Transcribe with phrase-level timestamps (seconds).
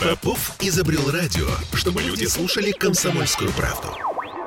[0.00, 3.88] Попов изобрел радио, чтобы люди слушали комсомольскую правду.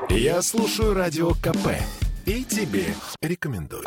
[0.10, 1.70] Я слушаю радио КП
[2.26, 3.84] и тебе рекомендую.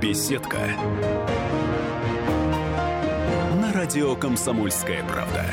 [0.00, 0.58] Беседка.
[3.60, 5.44] На радио «Комсомольская правда».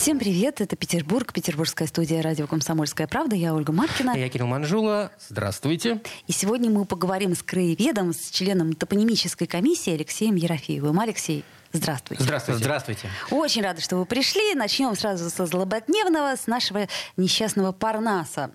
[0.00, 3.34] Всем привет, это Петербург, петербургская студия радио «Комсомольская правда».
[3.34, 4.16] Я Ольга Маркина.
[4.16, 5.10] Я Кирилл Манжула.
[5.28, 6.00] Здравствуйте.
[6.28, 11.00] И сегодня мы поговорим с краеведом, с членом топонимической комиссии Алексеем Ерофеевым.
[11.00, 12.22] Алексей, Здравствуйте.
[12.22, 12.58] Здравствуйте.
[12.62, 13.10] Здравствуйте.
[13.30, 14.54] Очень рада, что вы пришли.
[14.54, 18.50] Начнем сразу со злободневного, с нашего несчастного Парнаса.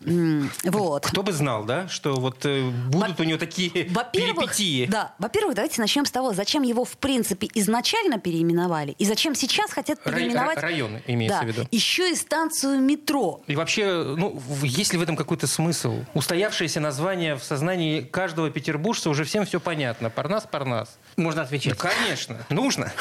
[0.64, 1.06] Вот.
[1.06, 4.86] Кто бы знал, да, что вот э, будут Во- у него такие во-первых, перипетии.
[4.88, 9.72] Да, во-первых, давайте начнем с того, зачем его в принципе изначально переименовали и зачем сейчас
[9.72, 10.58] хотят переименовать...
[10.58, 11.68] Рай- районы, имеется да, в виду.
[11.72, 13.42] Еще и станцию метро.
[13.46, 16.04] И вообще, ну, есть ли в этом какой-то смысл?
[16.16, 20.10] Устоявшееся название в сознании каждого петербуржца уже всем все понятно.
[20.10, 20.98] Парнас, Парнас.
[21.16, 21.78] Можно отвечать?
[21.78, 22.92] Да, конечно, нужно.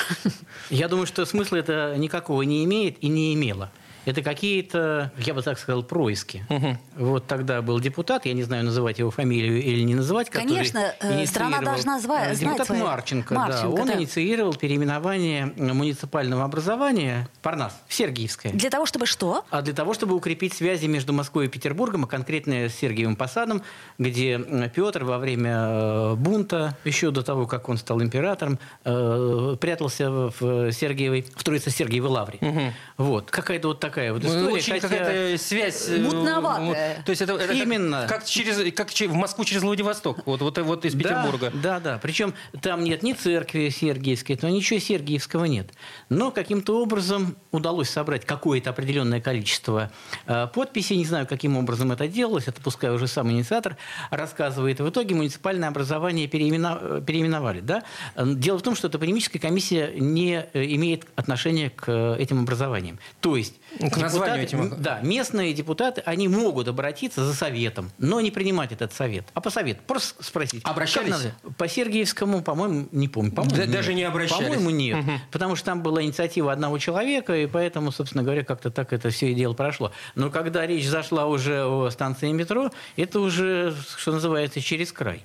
[0.71, 3.71] Я думаю, что смысла это никакого не имеет и не имело.
[4.05, 6.45] Это какие-то, я бы так сказал, происки.
[6.49, 6.79] Угу.
[6.97, 11.27] Вот тогда был депутат, я не знаю, называть его фамилию или не называть, Конечно, э,
[11.27, 12.81] страна должна знать Депутат свои...
[12.81, 13.83] Марченко, Марченко, да.
[13.83, 13.95] Он да.
[13.95, 18.53] инициировал переименование муниципального образования Парнас в Сергиевское.
[18.53, 19.45] Для того, чтобы что?
[19.51, 23.63] А для того, чтобы укрепить связи между Москвой и Петербургом, а конкретно с Сергиевым Посадом,
[23.99, 24.39] где
[24.75, 30.73] Петр во время э, бунта, еще до того, как он стал императором, э, прятался в
[30.73, 32.39] Сергиевой, в Троице-Сергиевой лавре.
[32.41, 32.61] Угу.
[32.99, 33.31] Вот.
[33.31, 34.43] Какая-то вот такая вот история.
[34.43, 34.89] Ну, очень хотя...
[34.89, 35.89] какая-то связь.
[35.89, 37.03] э, Мутноватая.
[37.05, 38.07] То есть это, это Именно.
[38.09, 40.27] Как, как, через, как в Москву через Владивосток.
[40.27, 41.51] Вот, вот, вот из Петербурга.
[41.55, 41.99] Да, да, да.
[41.99, 45.71] Причем там нет ни церкви Сергиевской, но ничего Сергиевского нет.
[46.09, 49.91] Но каким-то образом удалось собрать какое-то определенное количество
[50.27, 50.97] э, подписей.
[50.97, 52.49] Не знаю, каким образом это делалось.
[52.49, 53.77] Это пускай уже сам инициатор
[54.11, 54.81] рассказывает.
[54.81, 57.03] В итоге муниципальное образование переимена...
[57.07, 57.61] переименовали.
[57.61, 57.83] Да?
[58.17, 62.99] Дело в том, что топонимическая комиссия не э, имеет отношения к э, этим образованиям.
[63.21, 64.83] То есть к названию этим.
[64.83, 69.27] Да, местные депутаты, они могут обратиться за советом, но не принимать этот совет.
[69.35, 70.63] А по совету просто спросить.
[70.65, 71.33] Обращались?
[71.57, 73.33] По Сергиевскому, по-моему, не помню.
[73.33, 74.49] По-моему, да, даже не обращались?
[74.49, 74.99] По-моему, нет.
[74.99, 75.13] Угу.
[75.31, 79.31] Потому что там была инициатива одного человека, и поэтому, собственно говоря, как-то так это все
[79.31, 79.93] и дело прошло.
[80.15, 85.25] Но когда речь зашла уже о станции метро, это уже, что называется, через край.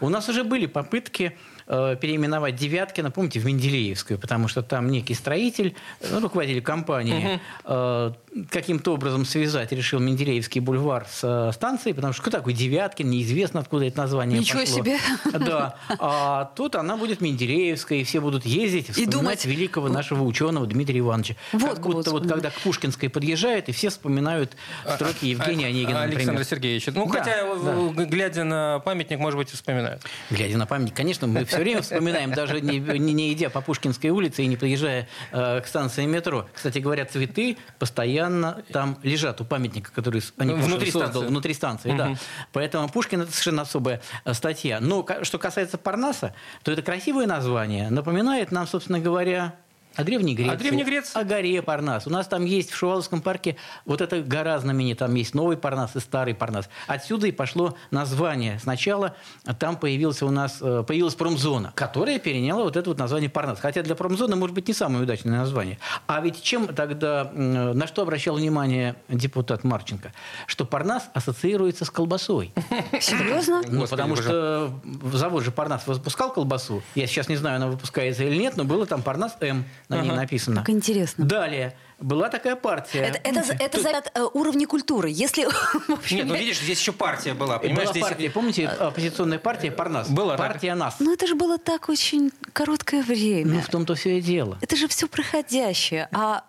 [0.00, 1.36] У нас уже были попытки
[1.66, 5.74] э, переименовать Девяткина, помните, в Менделеевскую, потому что там некий строитель,
[6.10, 7.40] ну, руководитель компании, угу.
[7.64, 8.12] э,
[8.50, 13.60] каким-то образом связать решил Менделеевский бульвар с э, станцией, потому что кто такой Девяткин, неизвестно,
[13.60, 14.78] откуда это название Ничего пошло.
[14.78, 14.98] себе!
[15.46, 15.76] Да.
[15.98, 19.44] А тут она будет Менделеевская, и все будут ездить и вспоминать думать...
[19.44, 21.36] великого нашего ученого Дмитрия Ивановича.
[21.52, 24.56] Вот как будто вот когда к Пушкинской подъезжает, и все вспоминают
[24.94, 26.44] строки Евгения Онегина, Александра например.
[26.44, 26.92] Сергеевича.
[26.94, 28.04] Ну, Да, хотя, да.
[28.04, 30.02] глядя на памятник, может быть, и вспоминают.
[30.30, 34.10] Глядя на памятник, конечно, мы все время вспоминаем, даже не, не, не идя по Пушкинской
[34.10, 36.48] улице и не подъезжая э, к станции метро.
[36.54, 38.25] Кстати говоря, цветы постоянно
[38.72, 41.28] там лежат у памятника, который они Внутри создал, станции.
[41.28, 41.98] внутри станции, Мгм.
[41.98, 42.14] да.
[42.52, 44.80] Поэтому Пушкин это совершенно особая э, статья.
[44.80, 49.54] Но что касается Парнаса, то это красивое название, напоминает нам, собственно говоря,
[49.96, 50.54] о Древней Греции.
[50.54, 51.18] О Древней Греции.
[51.18, 52.06] О горе Парнас.
[52.06, 55.08] У нас там есть в Шуваловском парке вот эта гора знаменитая.
[55.08, 56.68] Там есть новый Парнас и старый Парнас.
[56.86, 58.58] Отсюда и пошло название.
[58.58, 59.16] Сначала
[59.58, 63.58] там появился у нас, э, появилась промзона, которая переняла вот это вот название Парнас.
[63.60, 65.78] Хотя для промзоны, может быть, не самое удачное название.
[66.06, 70.12] А ведь чем тогда, на что обращал внимание депутат Марченко?
[70.46, 72.52] Что Парнас ассоциируется с колбасой.
[73.00, 73.62] Серьезно?
[73.66, 74.72] Ну, потому что
[75.12, 76.82] завод же Парнас выпускал колбасу.
[76.94, 80.10] Я сейчас не знаю, она выпускается или нет, но было там Парнас М на ней
[80.10, 80.20] Ага.
[80.20, 80.60] написано.
[80.60, 81.24] Как интересно.
[81.24, 83.00] Далее была такая партия.
[83.00, 85.08] Это, это, за- это за э, уровни культуры.
[85.10, 85.44] Если,
[85.92, 87.84] общем, Нет, ну видишь, здесь еще партия была, понимаешь?
[87.84, 88.02] была здесь...
[88.02, 90.10] партия, помните, оппозиционная партия Парнас?
[90.10, 90.46] Была так.
[90.48, 90.96] партия нас.
[91.00, 93.54] ну это же было так очень короткое время.
[93.54, 94.58] Ну, в том-то все и дело.
[94.60, 96.08] Это же все проходящее.
[96.12, 96.44] А,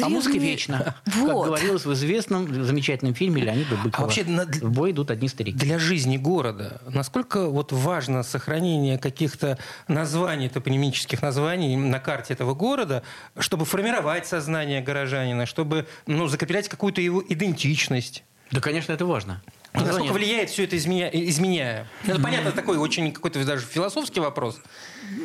[0.00, 0.94] А музыка древние- вечна.
[1.04, 1.46] Как Вот.
[1.46, 3.92] говорилось в известном замечательном фильме Леонида Быкова.
[3.92, 5.56] А вообще на- В бой идут одни старики.
[5.58, 9.58] Для жизни города насколько вот важно сохранение каких-то
[9.88, 13.02] названий, топонимических названий на карте этого города,
[13.38, 18.24] чтобы формировать сознание горожанина, чтобы ну, закреплять какую-то его идентичность?
[18.50, 19.42] Да, конечно, это важно.
[19.74, 21.08] И насколько Название- влияет все это изменя...
[21.08, 21.86] изменяя?
[22.06, 24.60] Это понятно, такой очень какой-то даже философский вопрос.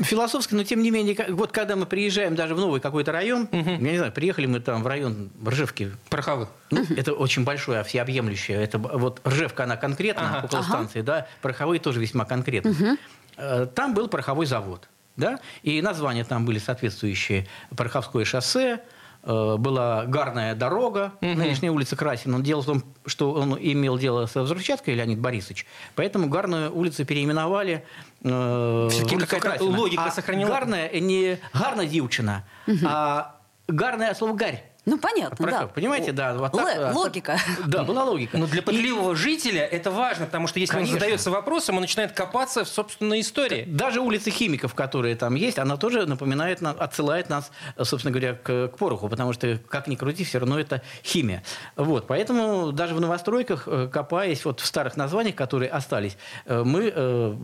[0.01, 3.77] Философски, но тем не менее, вот когда мы приезжаем даже в новый какой-то район, я
[3.77, 6.47] не знаю, приехали мы там в район Ржевки, Пороховых.
[6.71, 8.57] Ну, это очень большое, всеобъемлющее.
[8.61, 10.45] Это вот Ржевка, она конкретно Ага.
[10.45, 10.69] около Ага.
[10.69, 12.97] станции, да, пороховые тоже весьма конкретно.
[13.35, 17.47] Э, Там был пороховой завод, да, и названия там были соответствующие.
[17.75, 18.79] Пороховское шоссе,
[19.27, 21.29] была гарная дорога, угу.
[21.29, 22.37] нынешняя улица Красина.
[22.37, 25.65] Но дело в том, что он имел дело со взрывчаткой, Леонид Борисович.
[25.95, 27.85] Поэтому гарную улицу переименовали
[28.23, 30.53] э, Все-таки какая-то логика а сохранилась.
[30.53, 32.77] Гарная не гарна девчина, угу.
[32.85, 33.35] а
[33.67, 34.63] гарная слово «гарь».
[34.87, 35.67] Ну, понятно, Прокоп, да.
[35.67, 36.33] Понимаете, да.
[36.33, 37.37] Вот так, Л- логика.
[37.67, 38.37] Да, была логика.
[38.37, 39.15] Но для пытливого и...
[39.15, 40.95] жителя это важно, потому что если Конечно.
[40.95, 43.65] он задается вопросом, он начинает копаться в собственной истории.
[43.67, 47.51] Даже улица химиков, которые там есть, она тоже напоминает, отсылает нас,
[47.83, 51.43] собственно говоря, к, к пороху, потому что, как ни крути, все равно это химия.
[51.75, 56.93] Вот, поэтому даже в новостройках, э, копаясь вот в старых названиях, которые остались, э, мы
[56.95, 57.35] э,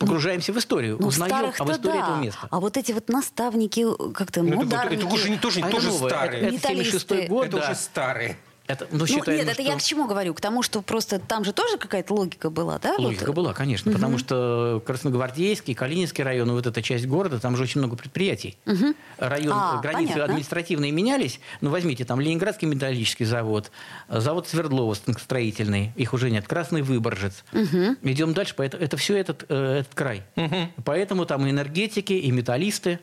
[0.00, 2.02] погружаемся в историю, ну, узнаем об истории да.
[2.02, 2.48] этого места.
[2.50, 5.04] А вот эти вот наставники, как-то ну, мударники...
[5.04, 6.42] Это, это, это уже, тоже, а тоже старые.
[6.42, 6.89] Это, это 76
[7.28, 7.62] год, Это да.
[7.64, 8.36] уже старые.
[8.70, 9.62] Это, ну, считаем, ну, нет, это что...
[9.62, 10.32] я к чему говорю?
[10.32, 12.94] К тому, что просто там же тоже какая-то логика была, да?
[12.98, 13.34] Логика вот?
[13.34, 13.90] была, конечно.
[13.90, 13.98] Угу.
[13.98, 18.56] Потому что Красногвардейский, Калининский район, вот эта часть города, там же очень много предприятий.
[18.66, 18.94] Угу.
[19.18, 20.24] Район, а, границы понятно.
[20.24, 21.40] административные менялись.
[21.60, 23.72] Ну, возьмите, там Ленинградский металлический завод,
[24.08, 27.44] завод Свердлова строительный, их уже нет, Красный Выборжец.
[27.52, 27.96] Угу.
[28.02, 30.22] Идем дальше, поэтому это все этот, э, этот край.
[30.36, 30.84] Угу.
[30.84, 33.00] Поэтому там и энергетики, и металлисты.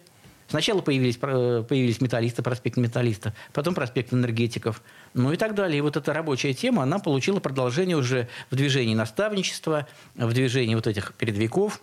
[0.47, 4.81] Сначала появились, э, появились металлисты, проспект металлиста, потом проспект энергетиков,
[5.13, 5.79] ну и так далее.
[5.79, 10.87] И вот эта рабочая тема, она получила продолжение уже в движении наставничества, в движении вот
[10.87, 11.81] этих передвигов.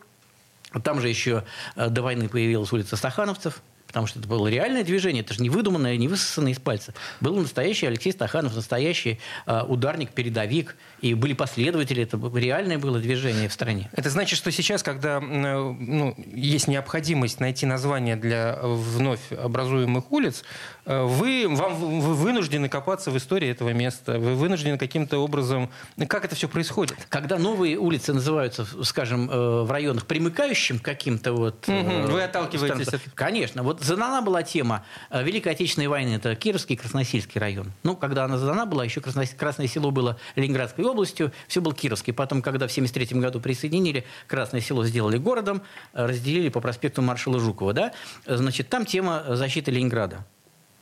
[0.83, 1.45] Там же еще
[1.77, 3.63] э, до войны появилась улица Стахановцев,
[3.95, 6.93] потому что это было реальное движение, это же не выдуманное, не высосанное из пальца.
[7.21, 13.49] Был настоящий Алексей Стаханов, настоящий э, ударник, передовик, и были последователи, это реальное было движение
[13.49, 13.89] в стране.
[13.93, 20.43] Это значит, что сейчас, когда ну, есть необходимость найти название для вновь образуемых улиц,
[20.87, 25.71] э, вы, вам, вы вынуждены копаться в истории этого места, вы вынуждены каким-то образом...
[26.09, 26.97] Как это все происходит?
[27.11, 31.69] Когда новые улицы называются, скажем, э, в районах примыкающим к каким-то вот...
[31.69, 33.01] Угу, вы отталкиваетесь от...
[33.15, 33.63] Конечно.
[33.63, 37.73] Вот задана была тема э, Великой Отечественной войны, это Кировский и Красносельский район.
[37.83, 39.25] Ну, когда она задана была, еще Красно...
[39.27, 42.13] Красное село было Ленинградской областью, все был Кировский.
[42.13, 47.39] Потом, когда в 1973 году присоединили, Красное село сделали городом, э, разделили по проспекту маршала
[47.39, 47.73] Жукова.
[47.73, 47.93] Да?
[48.27, 50.25] Значит, там тема защиты Ленинграда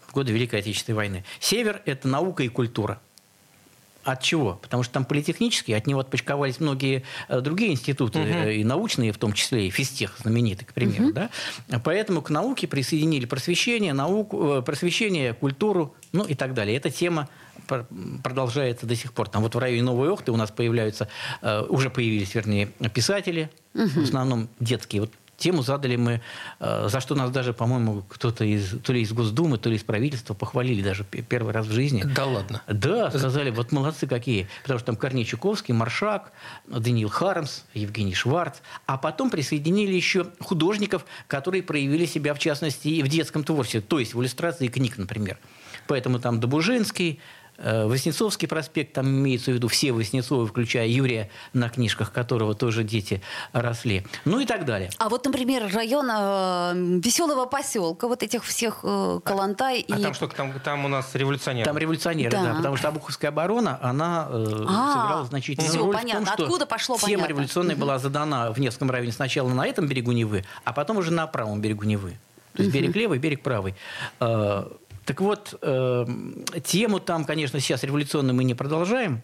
[0.06, 1.24] в годы Великой Отечественной войны.
[1.40, 3.00] Север– это наука и культура.
[4.04, 4.58] От чего?
[4.60, 8.48] Потому что там политехнические, от него отпочковались многие э, другие институты, угу.
[8.48, 11.06] и научные в том числе, и физтех знаменитый, к примеру.
[11.06, 11.12] Угу.
[11.12, 11.30] Да?
[11.84, 16.76] Поэтому к науке присоединили просвещение, науку, э, просвещение, культуру, ну и так далее.
[16.76, 17.28] Эта тема
[18.22, 19.28] продолжается до сих пор.
[19.28, 21.08] Там вот в районе Новой Охты у нас появляются,
[21.68, 23.88] уже появились, вернее, писатели, угу.
[23.88, 25.02] в основном детские.
[25.02, 25.10] Вот
[25.42, 26.20] тему задали мы,
[26.60, 29.82] э, за что нас даже, по-моему, кто-то из, то ли из Госдумы, то ли из
[29.82, 32.04] правительства похвалили даже первый раз в жизни.
[32.04, 32.62] Да ладно?
[32.68, 34.48] Да, сказали, вот молодцы какие.
[34.62, 36.32] Потому что там Корней Чуковский, Маршак,
[36.66, 38.58] Даниил Хармс, Евгений Шварц.
[38.86, 43.98] А потом присоединили еще художников, которые проявили себя, в частности, и в детском творчестве, то
[43.98, 45.38] есть в иллюстрации книг, например.
[45.88, 47.20] Поэтому там Добужинский,
[47.58, 53.22] Воснецовский проспект, там имеется в виду все Воснецовы, включая Юрия, на книжках которого тоже дети
[53.52, 54.04] росли.
[54.24, 54.90] Ну и так далее.
[54.98, 60.00] А вот, например, район э, Веселого поселка, вот этих всех э, Калантай а, и...
[60.00, 61.64] А там что, там, там у нас революционеры?
[61.64, 65.94] Там революционеры, да, да потому что Обуховская оборона, она э, а, сыграла значительную все, роль
[65.94, 66.20] понятно.
[66.22, 67.28] в том, что Откуда пошло, тема понятно.
[67.28, 71.26] революционная была задана в Невском районе сначала на этом берегу Невы, а потом уже на
[71.26, 72.16] правом берегу Невы.
[72.54, 73.74] То есть берег левый, берег правый.
[75.04, 76.06] Так вот, э,
[76.64, 79.22] тему там, конечно, сейчас революционную мы не продолжаем,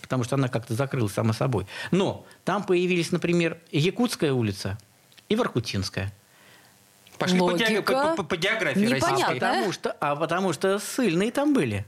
[0.00, 1.66] потому что она как-то закрылась сама собой.
[1.90, 4.78] Но там появились, например, Якутская улица
[5.28, 6.12] и Воркутинская.
[7.18, 7.50] Пошли по,
[7.82, 9.36] по, по, по географии Непонятно, российской.
[9.36, 11.84] А потому, что, а потому что ссыльные там были.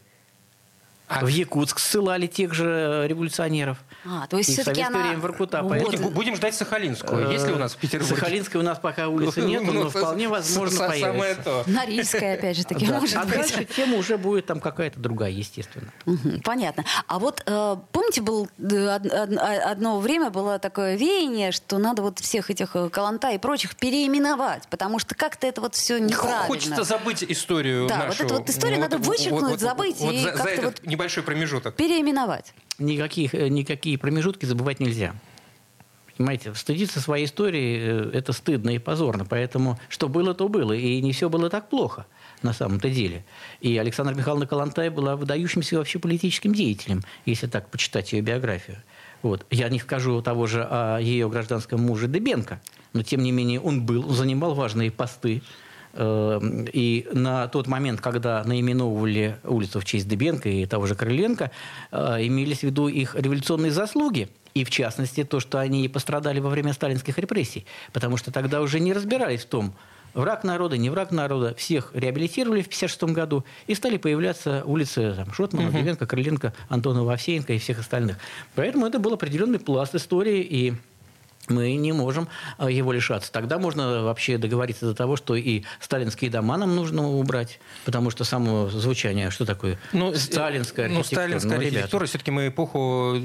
[1.09, 3.79] А в Якутск ссылали тех же революционеров.
[4.05, 5.03] А, то есть и все-таки она...
[5.03, 5.63] время Воркута.
[5.63, 5.71] Вот.
[5.71, 6.11] Поэтому...
[6.11, 7.31] Будем ждать Сахалинскую.
[7.31, 8.15] Есть ли у нас в Петербурге?
[8.15, 11.65] Сахалинской у нас пока улицы нет, но вполне возможно появится.
[11.67, 15.91] Норильская, опять же таки, может А дальше тема уже будет там какая-то другая, естественно.
[16.45, 16.85] Понятно.
[17.07, 22.51] А вот э, помните, был э, одно время было такое веяние, что надо вот всех
[22.51, 26.47] этих э, Каланта и прочих переименовать, потому что как-то это вот все неправильно.
[26.47, 31.23] Хочется забыть историю Да, вот эту вот историю надо вычеркнуть, забыть и как-то вот небольшой
[31.23, 31.75] промежуток.
[31.75, 32.55] Переименовать.
[32.79, 35.15] Никаких, э, никакие промежутки забывать нельзя.
[36.17, 39.25] Понимаете, стыдиться своей истории э,– это стыдно и позорно.
[39.25, 40.73] Поэтому что было, то было.
[40.73, 42.07] И не все было так плохо
[42.43, 43.25] на самом-то деле.
[43.61, 48.83] И Александра Михайловна Калантай была выдающимся вообще политическим деятелем, если так почитать ее биографию.
[49.23, 49.47] Вот.
[49.51, 52.61] Я не скажу того же о ее гражданском муже Дебенко,
[52.93, 55.43] но тем не менее он был, занимал важные посты
[55.95, 61.51] и на тот момент, когда наименовывали улицу в честь Дебенко и того же Крыленко,
[61.91, 64.29] э, имелись в виду их революционные заслуги.
[64.55, 67.67] И в частности, то, что они пострадали во время сталинских репрессий.
[67.93, 69.75] Потому что тогда уже не разбирались в том,
[70.15, 75.33] враг народа, не враг народа, всех реабилитировали в 1956 году, и стали появляться улицы там,
[75.33, 75.79] Шотмана, угу.
[75.79, 78.19] Дивенко, Крыленко, Антонова, Овсеенко и всех остальных.
[78.55, 80.75] Поэтому это был определенный пласт истории, и
[81.49, 83.33] мы не можем а, его лишаться.
[83.33, 88.25] Тогда можно вообще договориться до того, что и сталинские дома нам нужно убрать, потому что
[88.25, 91.23] само звучание, что такое ну, сталинская ну, архитектура?
[91.23, 93.17] Ну, сталинская ну, архитектура, все-таки мы эпоху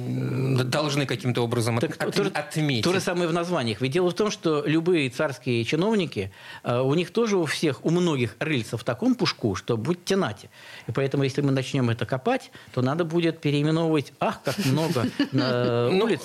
[0.64, 2.84] должны каким-то образом так, от, то, отметить.
[2.84, 3.82] То же самое в названиях.
[3.82, 6.32] Ведь дело в том, что любые царские чиновники,
[6.64, 10.50] а, у них тоже у всех, у многих рыльца в таком пушку, что будьте нате.
[10.88, 16.04] И поэтому, если мы начнем это копать, то надо будет переименовывать, ах, как много ну,
[16.04, 16.22] улиц,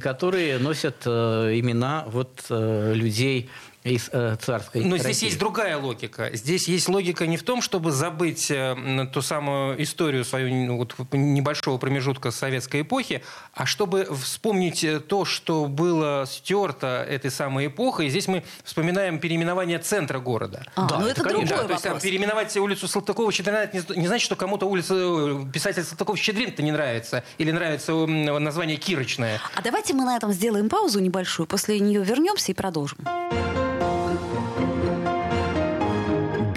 [0.00, 3.48] которые носят э, Э, имена вот э, людей
[3.84, 5.04] из э, царской Но России.
[5.04, 6.30] здесь есть другая логика.
[6.34, 10.94] Здесь есть логика не в том, чтобы забыть э, ту самую историю свою ну, вот,
[11.12, 13.22] небольшого промежутка советской эпохи,
[13.54, 18.06] а чтобы вспомнить э, то, что было стерто этой самой эпохой.
[18.06, 20.64] И здесь мы вспоминаем переименование центра города.
[20.74, 21.82] А, да, ну это, это другой да, вопрос.
[21.82, 26.72] То есть переименовать улицу Салтыкова-Щедрина не, не значит, что кому-то улица э, писатель Салтыков-Щедрин-то не
[26.72, 27.22] нравится.
[27.38, 29.40] Или нравится название Кирочное.
[29.54, 32.98] А давайте мы на этом сделаем паузу небольшую, после нее вернемся и продолжим.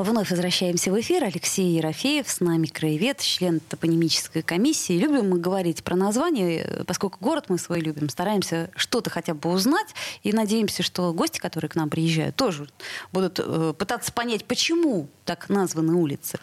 [0.00, 1.24] Вновь возвращаемся в эфир.
[1.24, 4.92] Алексей Ерофеев, с нами краевед, член топонимической комиссии.
[4.92, 9.88] Любим мы говорить про название, поскольку город мы свой любим, стараемся что-то хотя бы узнать
[10.22, 12.68] и надеемся, что гости, которые к нам приезжают, тоже
[13.12, 16.38] будут э, пытаться понять, почему так названы улицы.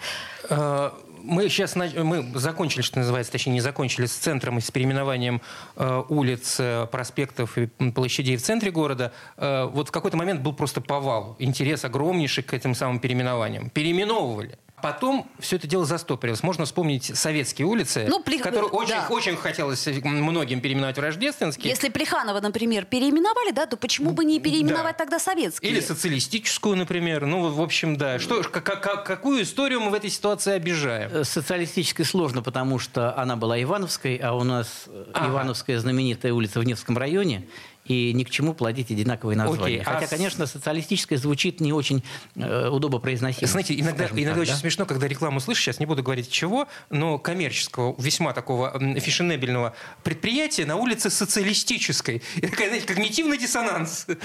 [1.26, 5.42] Мы сейчас мы закончили, что называется, точнее не закончили с центром и с переименованием
[5.76, 9.12] э, улиц, э, проспектов и площадей в центре города.
[9.38, 13.70] Э, вот в какой-то момент был просто повал, интерес огромнейший к этим самым переименованиям.
[13.72, 14.58] Переименовывали.
[14.82, 16.44] Потом все это дело застопорилось.
[16.44, 18.44] Можно вспомнить советские улицы, ну, Плех...
[18.44, 18.78] которые да.
[18.78, 21.70] очень, очень хотелось многим переименовать в рождественские.
[21.70, 25.06] Если Плеханова, например, переименовали, да, то почему бы не переименовать да.
[25.06, 25.72] тогда советские?
[25.72, 27.26] Или социалистическую, например.
[27.26, 28.20] Ну, в общем, да.
[28.20, 31.10] Что, как, какую историю мы в этой ситуации обижаем?
[31.12, 35.30] Э, социалистической сложно, потому что она была Ивановской, а у нас ага.
[35.30, 37.48] Ивановская знаменитая улица в Невском районе
[37.86, 39.78] и ни к чему плодить одинаковые названия.
[39.78, 40.08] Okay, Хотя, а...
[40.08, 42.04] конечно, социалистическое звучит не очень
[42.36, 43.48] э, удобно произносить.
[43.48, 44.60] Знаете, иногда, иногда так, очень да?
[44.60, 50.66] смешно, когда рекламу слышишь, сейчас не буду говорить чего, но коммерческого, весьма такого фешенебельного предприятия
[50.66, 52.24] на улице социалистической.
[52.38, 54.08] Это такая, знаете, когнитивный диссонанс.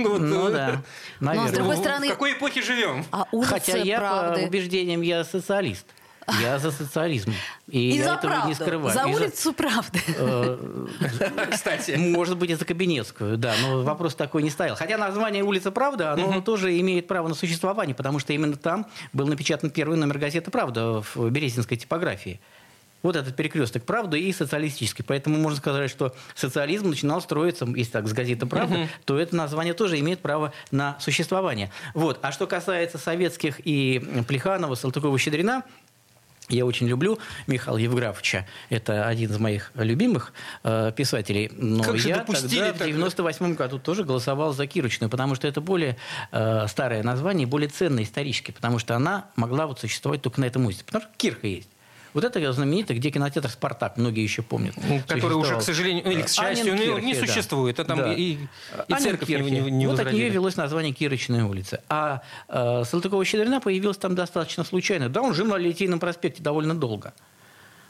[0.00, 0.82] Ну, да,
[1.20, 1.46] наверное.
[1.46, 2.06] Но, с другой стороны...
[2.06, 3.04] В какой эпохе живем?
[3.10, 4.42] А Хотя я, правды...
[4.42, 5.86] по убеждениям, я социалист.
[6.40, 7.32] Я за социализм.
[7.68, 8.48] И, и я за этого правду.
[8.48, 8.94] не скрываю.
[8.94, 9.52] За и улицу за...
[9.52, 10.00] правды.
[10.16, 10.86] Э,
[11.52, 11.92] Кстати.
[11.92, 13.54] Может быть, и за Кабинетскую, да.
[13.62, 14.76] Но вопрос такой не стоял.
[14.76, 19.26] Хотя название «Улица Правда», оно тоже имеет право на существование, потому что именно там был
[19.26, 22.40] напечатан первый номер газеты «Правда» в березинской типографии.
[23.02, 25.02] Вот этот перекресток правды и социалистический.
[25.02, 28.88] Поэтому можно сказать, что социализм начинал строиться, если так, с газеты «Правда», uh-huh.
[29.06, 31.70] то это название тоже имеет право на существование.
[31.94, 32.18] Вот.
[32.22, 35.62] А что касается советских и Плеханова, Салтыкова-Щедрина,
[36.50, 38.46] я очень люблю Михаила Евграфовича.
[38.68, 40.32] Это один из моих любимых
[40.64, 41.50] э, писателей.
[41.54, 45.96] Но как я тогда, в 98 году тоже голосовал за Кирочную, потому что это более
[46.32, 50.66] э, старое название, более ценное исторически, потому что она могла вот существовать только на этом
[50.66, 50.84] узде.
[50.84, 51.68] Потому что Кирка есть.
[52.12, 54.74] Вот это знаменитый, где кинотеатр «Спартак», многие еще помнят.
[55.06, 57.76] Который уже, к сожалению, или к счастью, Кирхе, не существует.
[57.76, 57.82] Да.
[57.82, 58.12] А там да.
[58.12, 58.38] и,
[58.88, 59.50] и церковь Кирхе.
[59.50, 61.82] не, не Вот от нее велось название Кирочная улица.
[61.88, 65.08] А э, Салтыкова-Щедрина появилась там достаточно случайно.
[65.08, 67.12] Да, он жил на Литейном проспекте довольно долго.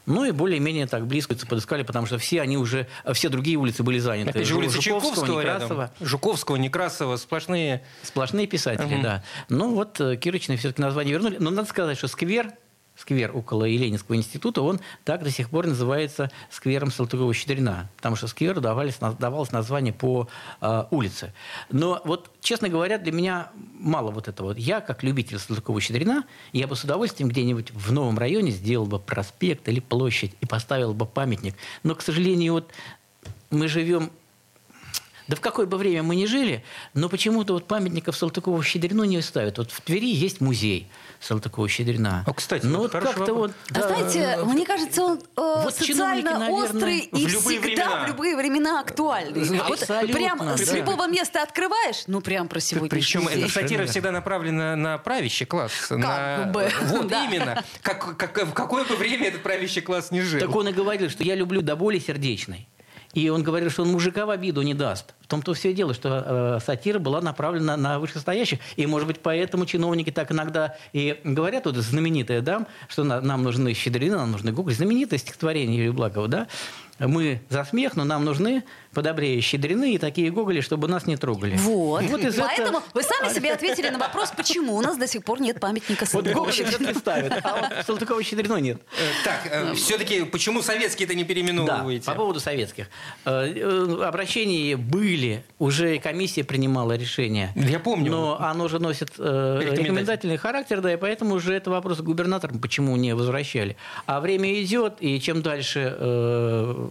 [0.05, 3.99] Ну и более-менее так близко подыскали, потому что все они уже, все другие улицы были
[3.99, 4.31] заняты.
[4.31, 5.81] Опять же, улица Жуковского, Некрасова.
[5.81, 6.07] Рядом.
[6.07, 7.83] Жуковского, Некрасова, сплошные...
[8.01, 9.03] Сплошные писатели, угу.
[9.03, 9.23] да.
[9.49, 11.37] Ну вот э, Кирочные все-таки название вернули.
[11.39, 12.51] Но надо сказать, что сквер
[13.01, 18.61] сквер около Еленинского института, он так до сих пор называется сквером Салтыкова-Щедрина, потому что скверу
[18.61, 20.27] давались, давалось название по
[20.61, 21.33] э, улице.
[21.71, 24.53] Но вот, честно говоря, для меня мало вот этого.
[24.53, 29.67] Я, как любитель Салтыкова-Щедрина, я бы с удовольствием где-нибудь в новом районе сделал бы проспект
[29.67, 31.55] или площадь и поставил бы памятник.
[31.83, 32.71] Но, к сожалению, вот
[33.49, 34.11] мы живем
[35.31, 36.61] Да в какое бы время мы ни жили,
[36.93, 39.59] но почему-то вот памятников Салтыкову-Щедрину не ставят.
[39.59, 40.89] Вот в Твери есть музей
[41.21, 42.23] Салтыкова-Щедрина.
[42.27, 43.51] А, кстати, ну, вот вот как-то вот...
[43.73, 45.21] А знаете, мне кажется, он э,
[45.63, 48.03] Вот социально наверное, острый и всегда времена.
[48.03, 49.45] в любые времена актуальный.
[49.59, 50.75] Вот Абсолютно, прям с да.
[50.75, 55.71] любого места открываешь, ну прям про сегодняшний Причем эта сатира всегда направлена на правящий класс.
[55.91, 57.23] на- бы, Вот да.
[57.23, 57.63] именно.
[57.83, 60.41] Как, как- в какое бы время этот правящий класс не жил.
[60.41, 62.67] Так он и говорил, что я люблю до боли сердечной.
[63.13, 65.13] И он говорил, что он мужика в обиду не даст.
[65.31, 68.59] Том-то все и дело, что э, сатира была направлена на вышестоящих.
[68.75, 73.41] И, может быть, поэтому чиновники так иногда и говорят, вот знаменитая, да, что на- нам
[73.43, 74.73] нужны щедрины, нам нужны гоголь.
[74.73, 76.47] Знаменитое стихотворение Юрия Благова, да.
[76.99, 81.55] Мы за смех, но нам нужны подобрее щедрины и такие гоголи, чтобы нас не трогали.
[81.55, 82.03] Вот.
[82.03, 85.41] из Поэтому этого- вы сами себе ответили на вопрос, почему у нас до сих пор
[85.41, 88.81] нет памятника Вот гоголь все-таки ставят, а вот Салтыкова щедрину нет.
[88.99, 92.05] Э, Так, все-таки почему советские-то не Да, переименовываете?
[92.05, 92.87] по поводу советских.
[93.25, 95.20] Э, э, Обращения были,
[95.59, 97.51] уже комиссия принимала решение.
[97.55, 98.11] Я помню.
[98.11, 99.21] Но оно же носит э,
[99.59, 99.83] Рекомендательный.
[99.83, 103.75] рекомендательный характер, да, и поэтому уже это вопрос к губернаторам, почему не возвращали.
[104.05, 106.87] А время идет, и чем дальше, э,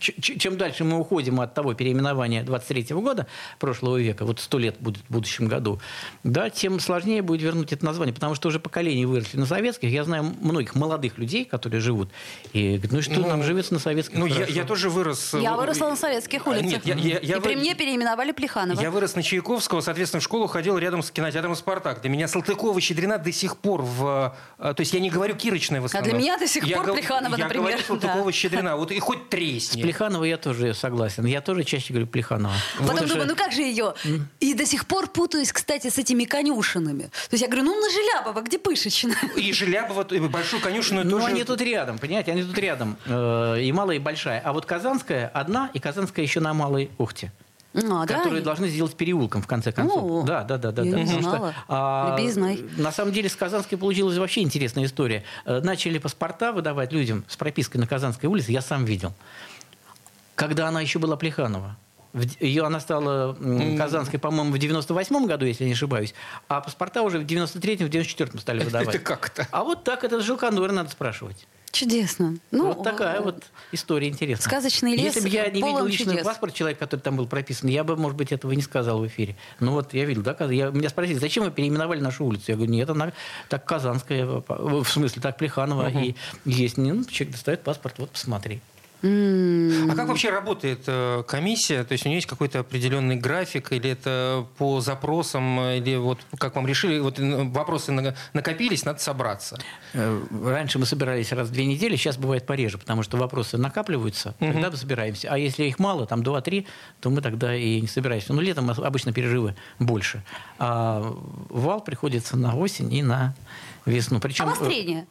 [0.00, 3.26] чем дальше мы уходим от того переименования 23 года
[3.58, 5.80] прошлого века, вот сто лет будет в будущем году,
[6.24, 9.90] да, тем сложнее будет вернуть это название, потому что уже поколения выросли на советских.
[9.90, 12.10] Я знаю многих молодых людей, которые живут,
[12.52, 15.34] и говорят, ну что Ну, нам живется на советских Ну, я, хорошо?» я тоже вырос...
[15.34, 16.84] Я э, выросла на советских А, улицах.
[16.84, 18.80] Нет, я, я- я и при вы- мне переименовали Плеханова.
[18.80, 22.00] Я вырос на Чайковского, соответственно, в школу ходил рядом с кинотеатром «Спартак».
[22.00, 24.34] Для меня Салтыкова Щедрина до сих пор в...
[24.58, 26.10] э, То есть я не говорю Кирочная в основном.
[26.10, 28.32] для меня до сих Я пор гов- Плеханова, я например, говорю Салтыкова да.
[28.32, 28.76] Щедрина.
[28.76, 29.82] Вот и хоть С тресни.
[29.82, 31.26] Плеханова я тоже согласен.
[31.26, 32.54] Я тоже чаще говорю Плеханова.
[32.78, 33.94] Потом Вот думаю, же- ну как же ее?
[34.40, 37.04] И до сих пор путаюсь, кстати, с этими конюшинами.
[37.04, 39.14] То есть я говорю, ну на Желябова, где Пышечина?
[39.36, 41.26] И Желябова, и большую конюшину Ну, тоже...
[41.26, 42.96] они тут рядом, понимаете, они тут рядом.
[43.06, 44.40] Э, И малая, и большая.
[44.44, 47.32] А вот Казанская одна, и Казанская еще на Малой Ухте.
[47.90, 48.18] А, да?
[48.18, 50.02] Которую должны сделать переулком, в конце концов.
[50.02, 50.82] О, да, да, да, да.
[50.82, 50.98] я да.
[50.98, 51.54] не Потому что, знала.
[51.68, 52.64] а, знай.
[52.76, 55.24] На самом деле с Казанской получилась вообще интересная история.
[55.44, 59.12] Э, Начали паспорта выдавать людям с пропиской на Казанской улице, я сам видел.
[60.34, 61.76] Когда она еще была Плеханова.
[62.40, 63.36] Ее она стала
[63.76, 66.14] Казанской, по-моему, в 98 году, если я не ошибаюсь,
[66.48, 68.88] а паспорта уже в 93-м, в 94-м стали выдавать.
[68.88, 69.46] Это как-то?
[69.50, 71.46] А вот так, это Жилкандор надо спрашивать.
[71.70, 72.38] Чудесно.
[72.50, 74.44] Ну, вот такая вот история интересная.
[74.44, 76.26] Сказочный лес Если бы я не видел личный чудес.
[76.26, 79.36] паспорт человека, который там был прописан, я бы, может быть, этого не сказал в эфире.
[79.60, 82.44] Ну вот я видел, да, я, меня спросили, зачем вы переименовали нашу улицу?
[82.48, 83.12] Я говорю, нет, она
[83.48, 86.78] так Казанская, в смысле, так Плеханова, и есть.
[86.78, 88.60] Ну, человек достает паспорт, вот посмотри.
[89.02, 91.84] А как вообще работает э, комиссия?
[91.84, 96.56] То есть у нее есть какой-то определенный график, или это по запросам, или вот как
[96.56, 99.58] вам решили, вот э, вопросы на- накопились, надо собраться.
[99.94, 104.34] Э, Раньше мы собирались раз в две недели, сейчас бывает пореже, потому что вопросы накапливаются,
[104.40, 105.28] тогда мы собираемся.
[105.30, 106.66] А если их мало, там два-три,
[107.00, 108.32] то мы тогда и не собираемся.
[108.32, 110.22] Ну, летом обычно перерывы больше.
[110.58, 111.14] А
[111.50, 113.34] вал приходится на осень и на
[113.88, 114.20] весну.
[114.20, 115.06] Причем, э, Обострение.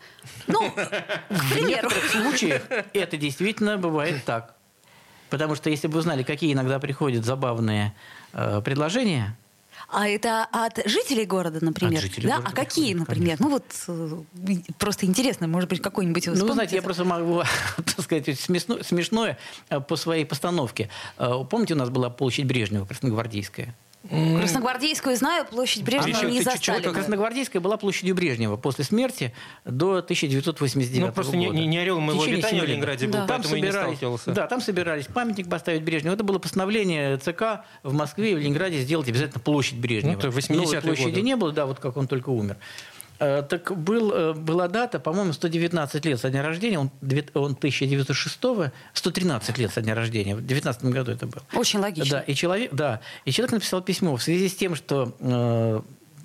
[0.48, 0.92] Ну, к
[1.30, 2.64] В некоторых случаях
[2.94, 4.56] это действительно бывает так.
[5.30, 7.94] Потому что если бы вы знали, какие иногда приходят забавные
[8.34, 9.36] э, предложения,
[9.90, 11.98] А это от жителей города, например?
[11.98, 12.38] От жителей да?
[12.38, 13.38] города а какие, например?
[13.40, 16.82] Ну вот э, просто интересно, может быть, какой-нибудь Ну, знаете, я вспомните?
[16.82, 17.44] просто могу,
[17.78, 19.38] так сказать, смешно- смешное
[19.70, 20.90] э, по своей постановке.
[21.18, 23.76] Помните, у нас была площадь Брежнева, Красногвардейская?
[24.10, 26.82] Красногвардейскую знаю, площадь Брежнева чё- не застали.
[26.82, 29.34] так- Красногвардейская была площадью Брежнева после смерти
[29.66, 31.58] до 1989 Ну, просто не, года.
[31.58, 32.70] не, не орел В моего в семи лет.
[32.70, 33.20] Ленинграде был, Да.
[33.20, 34.32] Там поэтому я не собирались, сталкивался.
[34.32, 36.14] да, там собирались памятник поставить Брежневу.
[36.16, 40.14] Это было постановление ЦК в Москве и в Ленинграде сделать обязательно площадь Брежнева.
[40.14, 41.22] Ну, это 80-е Новой площади годы.
[41.22, 42.58] не было, да, вот как он только умер.
[43.20, 46.92] Э, Так был, э, была дата, по-моему, 119 лет со дня рождения, он,
[47.34, 48.40] он 1906,
[48.94, 51.44] 113 лет со дня рождения, в 19 году это было.
[51.54, 52.18] Очень логично.
[52.18, 55.82] Да, и человек, да, и человек написал письмо в связи с тем, что э,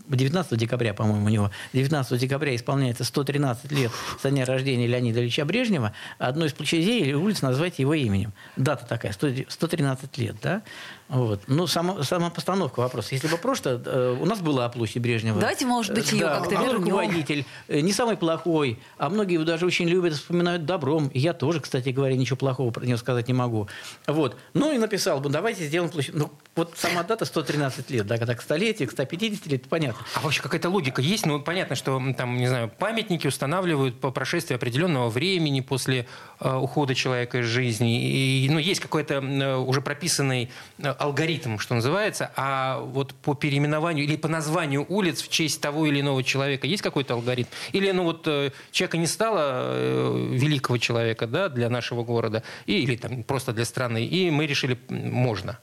[0.09, 5.45] 19 декабря, по-моему, у него 19 декабря исполняется 113 лет со дня рождения Леонида Ильича
[5.45, 5.93] Брежнева.
[6.19, 8.33] Одну из площадей или улиц назвать его именем.
[8.57, 10.63] Дата такая, 100 113 лет, да?
[11.09, 11.43] Вот.
[11.47, 13.09] Ну, сама, сама постановка вопроса.
[13.13, 13.83] Если бы просто...
[13.85, 15.39] э, у нас была площадь Брежнева.
[15.39, 16.85] Давайте, может быть, её да, как-то был вернем.
[16.85, 21.09] руководитель, э, не самый плохой, а многие его даже очень любят, вспоминают добром.
[21.09, 23.69] И я тоже, кстати говоря, ничего плохого про него сказать не могу.
[24.07, 24.37] Вот.
[24.55, 26.15] Ну и написал бы, давайте сделаем площадь.
[26.15, 29.92] Ну, вот сама дата 113 лет, да, когда к столетию, к 150 лет, понятно.
[30.15, 31.27] А вообще какая-то логика есть?
[31.27, 36.07] Ну, понятно, что там, не знаю, памятники устанавливают по прошествии определенного времени после
[36.41, 38.03] э, ухода человека из жизни.
[38.03, 42.31] И, ну, есть какой-то э, уже прописанный э, алгоритм, что называется.
[42.37, 46.83] А вот по переименованию или по названию улиц в честь того или иного человека есть
[46.83, 47.51] какой-то алгоритм?
[47.73, 52.83] Или, ну, вот э, человека не стало э, великого человека, да, для нашего города, и,
[52.83, 55.59] или там просто для страны, и мы решили, можно.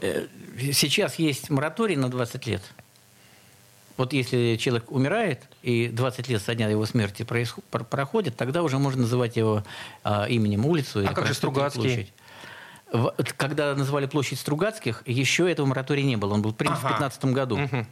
[0.00, 0.26] Э,
[0.72, 2.62] сейчас есть мораторий на 20 лет.
[3.96, 8.78] Вот если человек умирает, и 20 лет со дня его смерти происход, проходит, тогда уже
[8.78, 9.62] можно называть его
[10.02, 11.04] а, именем улицу.
[11.06, 11.82] А как же Стругацкий?
[11.82, 12.12] Площадь.
[13.36, 16.34] Когда называли площадь Стругацких, еще этого моратория не было.
[16.34, 16.94] Он был принят ага.
[16.94, 17.58] в 2015 году.
[17.62, 17.86] Угу.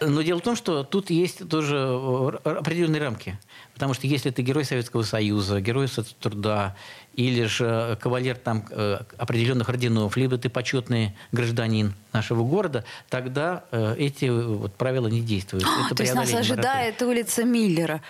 [0.00, 3.38] Но дело в том, что тут есть тоже э, определенные рамки.
[3.74, 6.76] Потому что если ты герой Советского Союза, герой соцтруда,
[7.14, 13.96] или же кавалер там э, определенных орденов, либо ты почетный гражданин нашего города, тогда э,
[13.98, 15.66] эти вот правила не действуют.
[15.86, 18.02] Это то есть нас ожидает улица Миллера.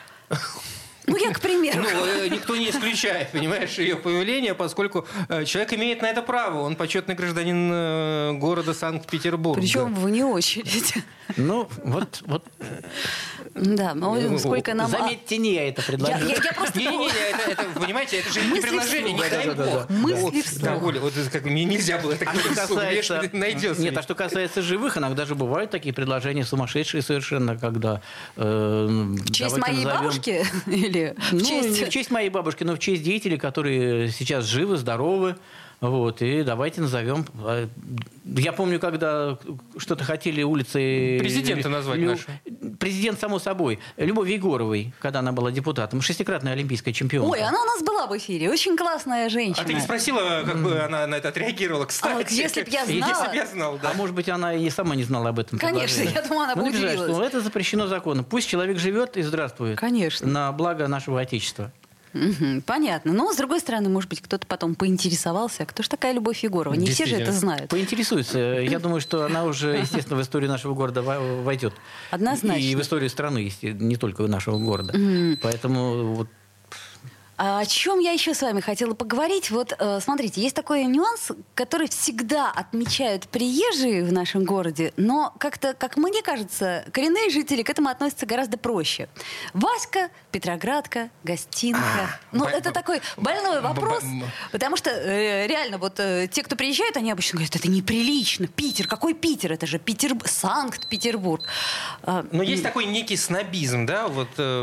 [1.07, 1.83] Ну, я к примеру.
[1.83, 6.63] Ну, э, никто не исключает, понимаешь, ее появление, поскольку э, человек имеет на это право.
[6.63, 9.61] Он почетный гражданин э, города Санкт-Петербург.
[9.61, 10.95] Причем вне очередь.
[11.37, 12.45] Ну, вот, вот.
[13.55, 14.91] Да, ну, сколько нам...
[14.91, 16.29] Заметьте, не я это предложил.
[16.29, 16.79] Я, я, я просто...
[16.79, 19.91] Не, не, не, это, это, понимаете, это же не предложение, не дай бог.
[19.91, 20.63] Мысли вслух.
[20.63, 23.31] Да, Оля, вот как мне нельзя было так а касается...
[23.33, 23.83] найдется.
[23.83, 28.03] Нет, а что касается живых, иногда же бывают такие предложения сумасшедшие совершенно, когда...
[28.37, 30.03] Э, в честь моей назовем...
[30.03, 30.47] бабушки?
[30.67, 31.81] Или в ну, честь...
[31.81, 35.37] не в честь моей бабушки, но в честь деятелей, которые сейчас живы, здоровы,
[35.81, 37.27] вот, и давайте назовем.
[37.39, 37.69] А,
[38.25, 39.39] я помню, когда
[39.77, 41.19] что-то хотели улицы...
[41.21, 42.11] Президента назвать Лю...
[42.11, 42.25] нашу.
[42.81, 43.79] Президент, само собой.
[43.97, 46.01] Любовь Егоровой, когда она была депутатом.
[46.01, 47.29] Шестикратная олимпийская чемпионка.
[47.29, 48.51] Ой, она у нас была в эфире.
[48.51, 49.63] Очень классная женщина.
[49.63, 52.27] А ты не спросила, как бы она на это отреагировала, кстати?
[52.27, 53.11] А если бы я знала...
[53.11, 53.91] Если бы я знал, да.
[53.91, 55.59] А может быть, она и сама не знала об этом.
[55.59, 57.11] Конечно, я думаю, она бы ну, удивилась.
[57.11, 58.25] Что это запрещено законом.
[58.25, 59.79] Пусть человек живет и здравствует.
[59.79, 60.27] Конечно.
[60.27, 61.71] На благо нашего Отечества.
[62.17, 63.13] Угу, понятно.
[63.13, 66.75] Но, с другой стороны, может быть, кто-то потом поинтересовался, а кто же такая Любовь Егорова?
[66.75, 67.71] Не все же это знают.
[67.71, 68.39] Поинтересуется.
[68.39, 71.75] Я думаю, что она уже, естественно, в историю нашего города войдет.
[72.11, 72.61] Однозначно.
[72.61, 74.93] И в историю страны, не только нашего города.
[75.43, 76.29] Поэтому вот
[77.39, 79.51] а о чем я еще с вами хотела поговорить?
[79.51, 85.75] Вот, э, смотрите, есть такой нюанс, который всегда отмечают приезжие в нашем городе, но как-то,
[85.75, 89.09] как мне кажется, коренные жители к этому относятся гораздо проще.
[89.55, 91.81] Васька, Петроградка, гостинка.
[91.81, 96.43] А, ну, б- это такой больной вопрос, б- потому что э, реально вот э, те,
[96.43, 98.47] кто приезжают, они обычно говорят, это неприлично.
[98.47, 99.53] Питер, какой Питер?
[99.53, 100.13] Это же Питер...
[100.25, 101.43] Санкт-Петербург.
[102.03, 104.61] А, но есть такой некий снобизм, да, вот э,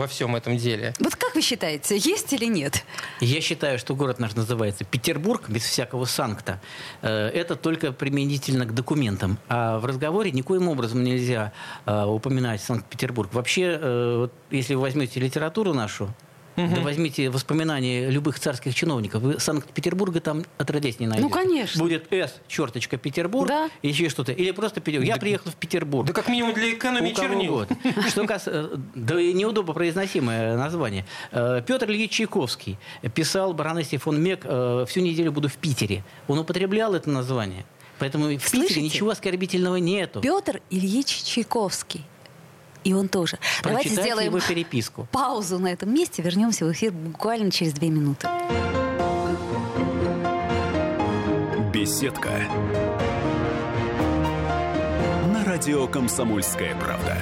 [0.00, 0.94] во всем этом деле.
[0.98, 1.89] Вот как вы считаете?
[1.90, 2.84] Граница есть или нет?
[3.20, 6.60] Я считаю, что город наш называется Петербург, без всякого санкта.
[7.02, 9.38] Э, это только применительно к документам.
[9.48, 11.52] А в разговоре никоим образом нельзя
[11.86, 13.32] э, упоминать Санкт-Петербург.
[13.32, 16.08] Вообще, э, если вы возьмете литературу нашу,
[16.66, 16.74] Угу.
[16.74, 19.22] Да возьмите воспоминания любых царских чиновников.
[19.22, 21.28] Вы Санкт-Петербурга там отродясь не найдете.
[21.28, 21.82] Ну, конечно.
[21.82, 23.70] Будет С, черточка, Петербург, да.
[23.82, 24.32] еще что-то.
[24.32, 25.08] Или просто Петербург.
[25.08, 26.06] Я да, приехал в Петербург.
[26.06, 27.66] Да как минимум для экономии чернил.
[28.08, 28.70] Что касается...
[28.94, 31.06] Да и неудобно произносимое название.
[31.32, 32.78] Э, Петр Ильич Чайковский
[33.14, 36.04] писал баронессе фон Мек э, «Всю неделю буду в Питере».
[36.28, 37.64] Он употреблял это название.
[37.98, 38.68] Поэтому в Слышите?
[38.68, 40.20] Питере ничего оскорбительного нету.
[40.20, 42.04] Петр Ильич Чайковский.
[42.84, 43.38] И он тоже.
[43.62, 45.06] Давайте сделаем его переписку.
[45.12, 46.22] паузу на этом месте.
[46.22, 48.28] Вернемся в эфир буквально через две минуты.
[51.72, 52.30] Беседка.
[55.32, 57.16] На радио «Комсомольская правда».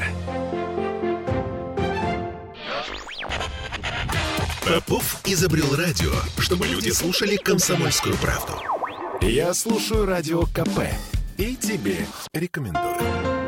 [4.67, 8.53] Попов изобрел радио, чтобы люди слушали комсомольскую правду.
[9.23, 10.81] Я слушаю радио КП
[11.39, 13.48] и тебе рекомендую.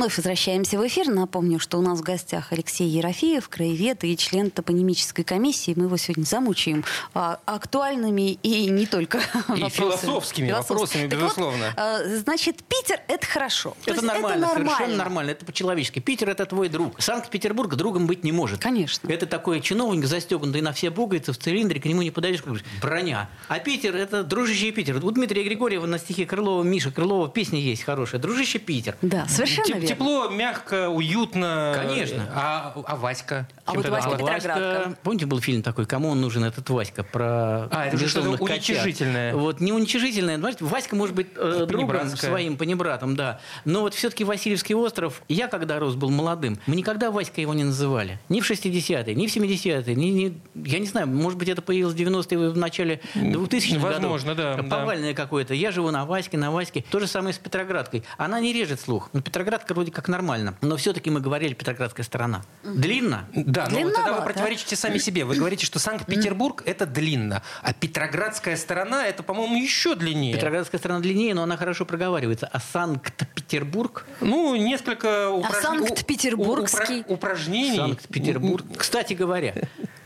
[0.00, 1.08] Вновь возвращаемся в эфир.
[1.08, 5.74] Напомню, что у нас в гостях Алексей Ерофеев, краевед и член топонимической комиссии.
[5.76, 9.68] Мы его сегодня замучаем а, актуальными и не только и вопросами.
[9.68, 11.66] философскими вопросами, так безусловно.
[11.66, 13.76] Вот, а, значит, Питер— это хорошо.
[13.84, 15.30] Это нормально, это нормально, совершенно нормально.
[15.32, 15.98] Это по-человечески.
[15.98, 16.98] Питер— это твой друг.
[16.98, 18.58] Санкт-Петербург другом быть не может.
[18.62, 19.06] Конечно.
[19.06, 23.28] Это такой чиновник, застегнутый на все пуговицы, в цилиндре, к нему не подойдешь, как броня.
[23.48, 25.04] А Питер— это дружище Питер.
[25.04, 28.18] У Дмитрия Григорьева на стихе Крылова, Миша Крылова песня есть хорошая.
[28.18, 28.96] Дружище Питер.
[29.02, 31.72] Да, совершенно верно тепло, мягко, уютно.
[31.76, 32.28] Конечно.
[32.34, 33.48] А, а Васька?
[33.64, 34.96] А вот Васька Петроградка.
[35.02, 39.34] Помните, был фильм такой «Кому он нужен, этот Васька?» про А, это же что-то уничижительное.
[39.34, 40.40] Вот, не уничижительное.
[40.60, 43.40] Васька может быть э, другом своим, понебратом, да.
[43.64, 47.64] Но вот все-таки Васильевский остров, я когда рос, был молодым, мы никогда Васька его не
[47.64, 48.18] называли.
[48.28, 51.94] Ни в 60-е, ни в 70-е, ни, ни, я не знаю, может быть, это появилось
[51.94, 54.56] в 90-е, в начале 2000-х Возможно, годов.
[54.56, 54.62] да.
[54.62, 55.22] Повальное да.
[55.22, 55.54] какое-то.
[55.54, 56.84] Я живу на Ваське, на Ваське.
[56.90, 58.04] То же самое с Петроградкой.
[58.16, 59.10] Она не режет слух.
[59.12, 60.54] Но Петроградка вроде как нормально.
[60.60, 62.42] Но все-таки мы говорили Петроградская сторона.
[62.62, 63.24] Длинно?
[63.34, 65.24] Да, но вот тогда вы противоречите сами себе.
[65.24, 70.34] Вы говорите, что Санкт-Петербург это длинно, а Петроградская сторона это, по-моему, еще длиннее.
[70.34, 72.46] Петроградская сторона длиннее, но она хорошо проговаривается.
[72.52, 77.00] А Санкт-Петербург Ну, несколько упраж- Санкт-Петербургский?
[77.00, 77.76] у- упра- упражнений.
[77.76, 78.64] Санкт-Петербург.
[78.76, 79.54] Кстати говоря,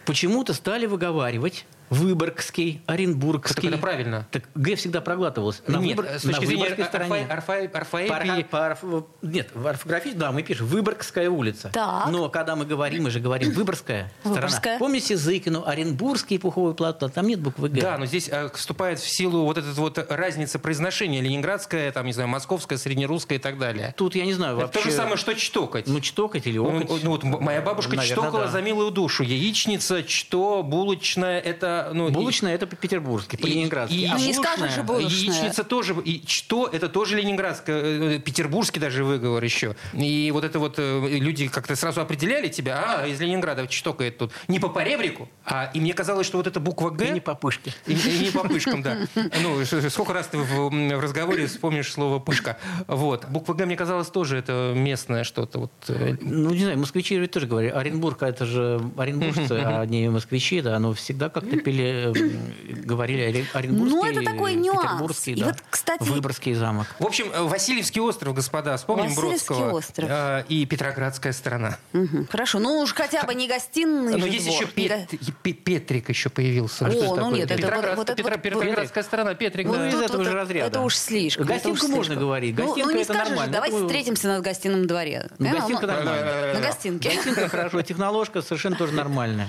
[0.05, 3.55] почему-то стали выговаривать Выборгский, Оренбургский.
[3.63, 4.27] Так это правильно.
[4.31, 5.63] Так Г всегда проглатывалось.
[5.67, 7.27] На Нет, Выбор- с точки на зрения Выборгской стороне.
[7.29, 11.71] По орфо- по орф- Нет, в орфографии, да, мы пишем Выборгская улица.
[11.73, 12.09] Так.
[12.11, 14.59] Но когда мы говорим, мы же говорим Выборгская Выборгская.
[14.61, 14.79] сторона.
[14.79, 17.81] Помните Зыкину, Оренбургский пуховый платок, там нет буквы Г.
[17.81, 21.21] Да, но здесь э, вступает в силу вот эта вот разница произношения.
[21.21, 23.95] Ленинградская, там, не знаю, московская, среднерусская и так далее.
[23.97, 24.81] Тут я не знаю Это вообще...
[24.83, 25.87] то же самое, что чтокать.
[25.87, 27.05] Ну, чтокать или Ну, окать.
[27.05, 28.51] ну, вот м- моя бабушка Наверно, чтокала да.
[28.51, 29.23] за милую душу.
[29.23, 31.84] Яичница, что, булочная, это...
[31.93, 33.95] Ну, и- Булочная это по-петербургски, по-ленинградски.
[33.95, 35.11] И, А Ну, не булочная- скажешь же булочная.
[35.11, 37.83] Яичница тоже, и что, это тоже ленинградская,
[38.17, 39.77] э, петербургский даже выговор еще.
[39.93, 44.33] И вот это вот э, люди как-то сразу определяли тебя, а, из Ленинграда чтокает тут.
[44.49, 47.35] Не по поребрику, а и мне казалось, что вот эта буква «Г» И не по
[47.35, 47.73] пышке.
[47.87, 48.97] И, и не по пышкам, да.
[49.43, 52.59] Ну, сколько раз ты в, в разговоре вспомнишь слово «пышка».
[52.87, 53.27] Вот.
[53.29, 55.59] Буква «Г», мне казалось, тоже это местное что-то.
[55.61, 57.71] Вот, э, Ну, не знаю, москвичи ведь тоже говорили.
[57.73, 63.23] Оренбург, а это же оренбуржцы, а не москвичи, да, но всегда как-то пели, э, говорили
[63.25, 65.27] оре- оренбургский, Ну, это такой нюанс.
[65.29, 66.87] И да, вот, кстати- Выборгский замок.
[66.99, 69.77] В общем, э, Васильевский остров, господа, вспомним Васильевский Бродского.
[69.79, 70.09] остров.
[70.11, 71.79] Э, И Петроградская сторона.
[71.93, 75.33] Мгм, Хорошо, ну уж хотя бы не гостиный Но же есть двор, еще Пет- го-
[75.43, 76.87] Пе- Петрик еще появился.
[76.87, 77.33] О, Что ну такое?
[77.35, 79.89] нет, это Петроград- вот вот- Петроградская сторона, Петрик, Вот да.
[79.89, 80.67] из этого вот же это- разряда.
[80.67, 81.47] Это уж слишком.
[81.47, 82.19] Гостинку можно слишком.
[82.19, 82.57] говорить.
[82.59, 83.53] Ну, Гостинка ну, не это скажешь, нормально.
[83.53, 85.29] давайте встретимся на гостином дворе.
[85.39, 86.55] Ну, Э, гостинка ну, нормальная.
[86.55, 87.09] На гостинке.
[87.15, 89.49] Гостинка хорошо, техноложка совершенно тоже нормальная.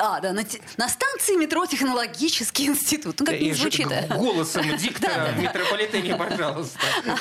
[0.00, 3.20] А, да, на станции метро технологический институт.
[3.20, 3.86] Ну, как И не ж- звучит.
[4.16, 6.78] Голосом диктора в метрополитене, пожалуйста.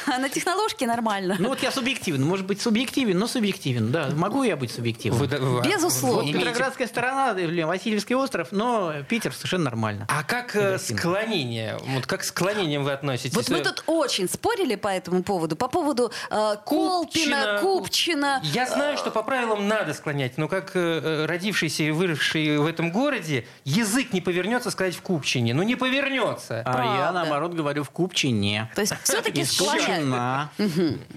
[0.08, 1.36] А на техноложке нормально.
[1.40, 4.10] Ну вот я субъективен, может быть субъективен, но субъективен, да.
[4.16, 5.20] Могу я быть субъективным?
[5.20, 6.20] Вы да- вы- Безусловно.
[6.24, 10.06] вы имеете- Петроградская сторона, или Васильевский остров, но Питер совершенно нормально.
[10.10, 11.78] А как э, склонение?
[11.88, 13.36] Вот как к склонениям вы относитесь?
[13.36, 15.56] Вот мы Э, тут очень спорили по этому поводу.
[15.56, 18.40] По поводу э, Колпина, Купчина.
[18.44, 22.66] Я знаю, что по правилам надо склонять, но как э, э, родившийся и выросший в
[22.66, 25.54] этом городе, язык не повернется сказать в Купчине.
[25.54, 26.62] Ну не повернется.
[26.66, 27.12] А я, Правда.
[27.12, 28.70] наоборот, говорю в Купчине.
[28.76, 29.42] То есть все-таки.
[29.42, 30.50] Исключена.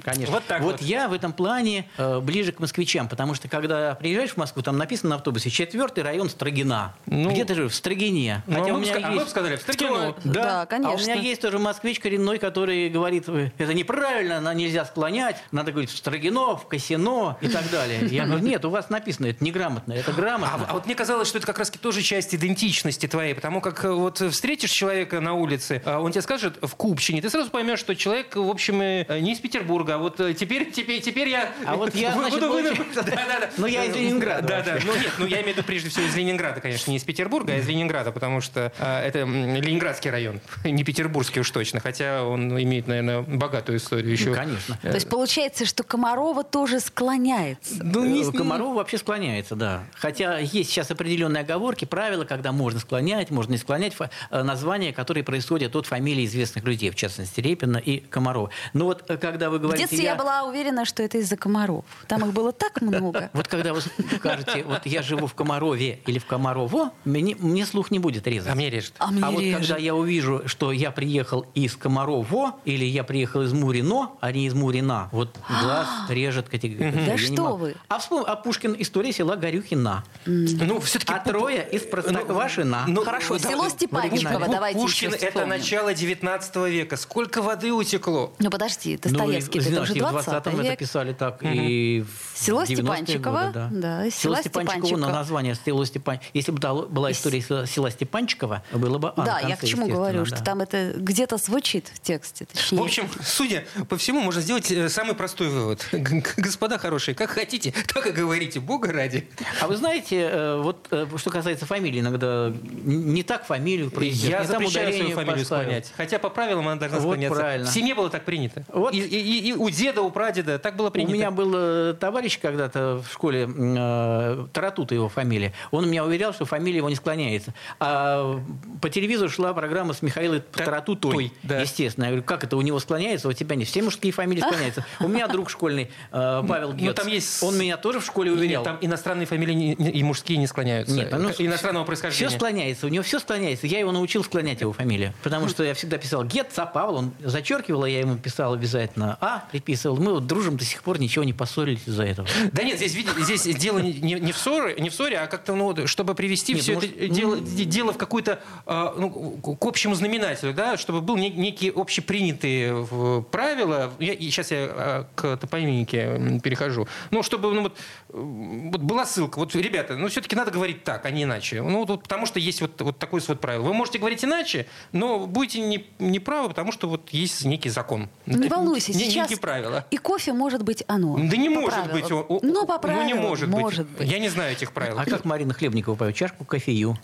[0.03, 0.33] Конечно.
[0.35, 0.81] Вот так вот.
[0.83, 4.77] я в этом плане э, ближе к москвичам, потому что когда приезжаешь в Москву, там
[4.79, 6.95] написано на автобусе четвертый район Строгина.
[7.07, 7.73] Ну, Где ты живешь?
[7.73, 8.43] В Строгине.
[8.47, 10.15] Ну, а мы бы ска- а мы бы сказали, в Строгино.
[10.25, 11.07] Да, Да, А у конечно.
[11.13, 15.91] меня есть тоже москвич коренной, который говорит, «Э, это неправильно, на- нельзя склонять, надо говорить
[15.91, 18.07] в Строгино, в Косино и так далее.
[18.07, 20.67] Я говорю, нет, у вас написано, это неграмотно, это А, грамотно.
[20.69, 23.91] а вот мне казалось, что это как раз тоже часть идентичности твоей, потому как э,
[23.93, 27.95] вот встретишь человека на улице, а он тебе скажет в Купчине, ты сразу поймешь, что
[27.95, 31.53] человек, в общем, э, не из Петербурга, а вот э, теперь, теперь, теперь я...
[31.67, 33.51] А вот я, буду значит, вынужден- получается- Да, да, да.
[33.57, 34.79] Ну, я из Ленинграда Да, да.
[34.85, 37.53] Ну, нет, ну, я имею в виду прежде всего из Ленинграда, конечно, не из Петербурга,
[37.53, 42.61] а из Ленинграда, потому что э, это Ленинградский район, не петербургский уж точно, хотя он
[42.63, 44.31] имеет, наверное, богатую историю еще.
[44.31, 44.79] Ну, конечно.
[44.83, 47.83] То есть получается, что Комарова тоже склоняется.
[47.83, 49.85] Ну, не- Э, Комаров вообще склоняется, да.
[49.95, 53.95] Хотя есть сейчас определенные оговорки, правила, когда можно склонять, можно не склонять
[54.31, 58.51] э, названия, которые происходят от фамилий известных людей, в частности Репина и Комарова.
[58.73, 59.89] Но вот э, когда вы В говорите...
[59.89, 61.85] детстве я была уверена, что это из-за комаров.
[62.07, 63.31] Там их было так много.
[63.33, 63.81] Вот когда вы
[64.17, 68.51] скажете, вот я живу в Комарове или в Комарово, мне, мне слух не будет резать.
[68.53, 68.95] А мне режет.
[68.99, 69.59] А мне А вот режет.
[69.61, 74.47] когда я увижу, что я приехал из Комарово или я приехал из Мурино, а не
[74.47, 77.05] из Мурина, вот глаз режет категорически.
[77.07, 77.75] Да Я что вы.
[77.89, 80.05] А вспомни, а Пушкин история села Горюхина.
[80.27, 81.13] Ну, все-таки...
[81.13, 82.74] А трое из Простоквашина.
[82.87, 84.53] Ну, Хорошо, да, село да, Степанчиково, оригинале.
[84.53, 86.97] давайте Пушкин еще это начало 19 века.
[86.97, 88.33] Сколько воды утекло?
[88.39, 90.79] Ну подожди, Ну, и, Достоевский, это знаете, уже и в 20 20-м это век.
[90.79, 93.69] писали так, и в Село 90-е Степанчиково, годы, да.
[93.73, 95.13] да, Село села Степанчиково, но Степанчиково.
[95.13, 96.19] название село Степан...
[96.33, 99.89] Если бы была история села- села Степанчикова, было бы А Да, я конце, к чему
[99.89, 100.27] говорю, да.
[100.37, 102.47] что там это где-то звучит в тексте.
[102.47, 102.79] Точнее.
[102.79, 105.87] В общем, судя по всему, можно сделать э, самый простой вывод.
[105.93, 109.29] Господа хорошие, как хотите, так и говорите, Бога ради.
[109.61, 112.53] А вы знаете, э, вот э, что касается фамилии, иногда
[112.85, 115.63] не так фамилию произнес, Я не там ударение фамилию поставил.
[115.65, 115.93] склонять.
[115.97, 117.39] Хотя по правилам она должна Вот склоняться.
[117.39, 117.67] правильно.
[117.71, 118.65] В семье было так принято.
[118.73, 118.95] Вот.
[118.95, 121.13] И, и- и у деда, у прадеда так было принято.
[121.13, 125.53] У меня был э, товарищ когда-то в школе, э, Таратута его фамилия.
[125.71, 127.55] Он меня уверял, что фамилия его не склоняется.
[127.81, 128.41] А
[128.81, 131.13] по телевизору шла программа с Михаилом Та- Таратутой.
[131.13, 131.61] Той, да.
[131.61, 132.05] Естественно.
[132.05, 133.65] Я говорю, как это у него склоняется, у тебя не?
[133.65, 134.85] Все мужские фамилии склоняются.
[135.01, 136.97] У меня друг школьный, э, Павел Ну, Гетц.
[136.97, 138.63] там есть- Он меня тоже в школе Нет, уверял.
[138.65, 140.95] там иностранные фамилии не- и мужские не склоняются.
[140.95, 142.29] Нет, ну, К- иностранного происхождения.
[142.29, 143.67] Все склоняется, у него все склоняется.
[143.67, 145.13] Я его научил склонять его фамилию.
[145.23, 149.45] Потому что я всегда писал Гетца Павел, он зачеркивал, а я ему писал обязательно А,
[149.51, 149.97] приписывал.
[149.97, 152.29] Мы вот дружим до сих пор, ничего не поссорились из-за этого.
[152.53, 155.55] Да нет, здесь, здесь дело не, не, не в ссоре, не в ссоре, а как-то,
[155.55, 159.95] ну, чтобы привести Нет, все может, это дело, дело в какую-то, э, ну, к общему
[159.95, 163.93] знаменателю, да, чтобы был не- некие общепринятые э, правила.
[163.99, 166.87] Я, сейчас я э, к топонимике перехожу.
[167.11, 167.77] Ну, чтобы, ну, вот,
[168.11, 169.39] э, вот была ссылка.
[169.39, 171.63] Вот, ребята, ну, все-таки надо говорить так, а не иначе.
[171.63, 173.63] Ну, вот потому что есть вот, вот такое вот правило.
[173.65, 178.09] Вы можете говорить иначе, но будете не, не правы, потому что вот есть некий закон.
[178.27, 179.87] Не волнуйся, Не- сейчас Некие правила.
[179.91, 181.17] и кофе может быть оно.
[181.17, 182.01] Да не По может правилам.
[182.01, 182.11] быть.
[182.13, 183.99] о- о- Ну, по Ну, не правилам, может, может быть.
[183.99, 184.09] быть.
[184.11, 184.99] Я не знаю этих правил.
[184.99, 186.15] А как Марина Хлебникова поет?
[186.17, 186.99] Чашку кофею.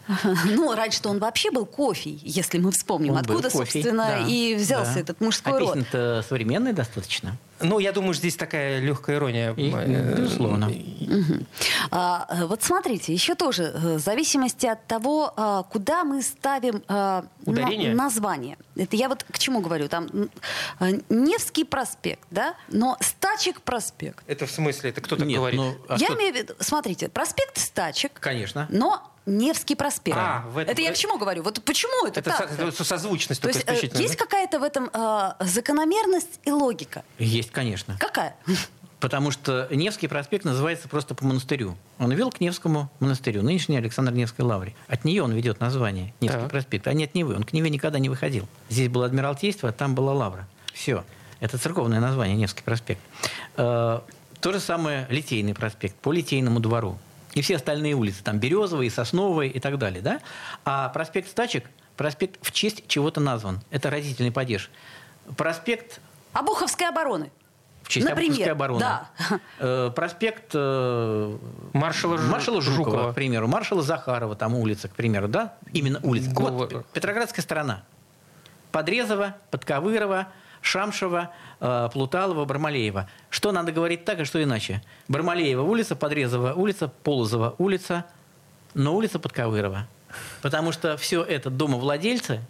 [0.46, 4.54] Ну, раньше-то он вообще был кофе, если мы вспомним, Он откуда, кофе, собственно, да, и
[4.54, 5.00] взялся да.
[5.00, 5.74] этот мужской А род.
[5.74, 7.36] песня-то современная достаточно.
[7.62, 9.52] Ну, я думаю, здесь такая легкая ирония.
[9.54, 10.70] И, Э, безусловно.
[11.90, 16.82] А, э, вот смотрите, еще тоже э, в зависимости от того, а, куда мы ставим
[16.88, 17.94] а, на- Ударение?
[17.94, 18.56] название.
[18.76, 19.88] Это я вот к чему говорю.
[19.88, 20.08] Там
[21.08, 24.22] Невский проспект, да, но Стачек проспект.
[24.26, 24.90] Это в смысле?
[24.90, 25.58] Это кто так Нет, говорит?
[25.60, 28.66] ну, а я что- имею в виду, смотрите, проспект Стачек, Конечно.
[28.70, 30.16] но Невский проспект.
[30.18, 31.42] А, в этом- это я к чему говорю?
[31.42, 32.50] Вот почему это, Это так?
[32.58, 37.04] это созвучность То только есть э, есть какая-то в этом э, закономерность и логика?
[37.18, 37.96] Есть, конечно.
[38.00, 38.34] Какая?
[38.98, 41.76] Потому что Невский проспект называется просто по монастырю.
[41.98, 44.74] Он вел к Невскому монастырю, нынешней Александр Невской лавре.
[44.88, 46.50] От нее он ведет название Невский Так.
[46.50, 47.34] проспект, а не от Невы.
[47.34, 48.46] Он к Неве никогда не выходил.
[48.68, 50.46] Здесь было Адмиралтейство, а там была лавра.
[50.74, 51.04] Все.
[51.40, 53.00] Это церковное название Невский проспект.
[53.56, 54.00] Э,
[54.40, 56.98] То же самое Литейный проспект по Литейному двору.
[57.34, 60.02] И все остальные улицы, там Березовые, Сосновые и так далее.
[60.02, 60.20] Да?
[60.64, 61.64] А проспект Стачек,
[61.96, 63.60] проспект в честь чего-то назван.
[63.70, 64.70] Это родительный падеж.
[65.36, 66.00] Проспект
[66.32, 67.30] Обуховской обороны.
[67.84, 68.80] в честь Например, Обуховской обороны.
[68.80, 69.08] да.
[69.58, 71.38] Э, Проспект э,
[71.72, 73.12] Маршала, Жу- маршала Жукова, Жукова.
[73.12, 75.54] к примеру, маршала Захарова, там улица, к примеру, да?
[75.72, 76.30] Именно улица.
[76.30, 77.84] Говор- Вот, Петроградская сторона.
[78.72, 80.28] Подрезова, Подковырова,
[80.62, 83.08] Шамшева, э, Плуталова, Бармалеева.
[83.30, 84.82] Что надо говорить так, а что иначе?
[85.08, 88.04] Бармалеева улица, Подрезова улица, Полозова улица,
[88.74, 89.86] но улица Подковырова.
[90.42, 92.40] Потому что все это домовладельцы,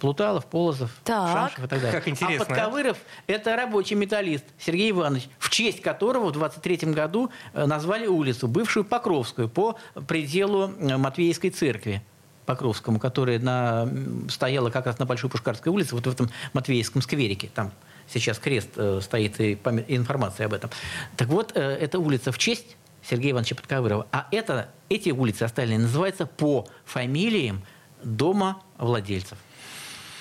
[0.00, 1.30] Плуталов, Полозов, Так.
[1.30, 1.92] Шамшев и так далее.
[1.92, 7.30] Как интересно, А Подковыров– это рабочий металлист Сергей Иванович, в честь которого в 23 году
[7.52, 12.02] э, назвали улицу, бывшую Покровскую, по пределу э, Матвеевской церкви.
[12.50, 13.88] Покровскому, которая на,
[14.28, 17.48] стояла как раз на Большой Пушкарской улице, вот в этом Матвеевском скверике.
[17.54, 17.70] Там
[18.08, 20.68] сейчас крест э, стоит и и информация об этом.
[21.16, 22.76] Так вот, э, эта улица в честь
[23.08, 24.08] Сергея Ивановича Подковырова.
[24.10, 27.62] А это, эти улицы остальные называются по фамилиям
[28.02, 29.38] дома владельцев.